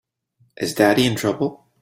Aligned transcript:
Is 0.57 0.73
Daddy 0.73 1.05
in 1.05 1.13
trouble? 1.15 1.67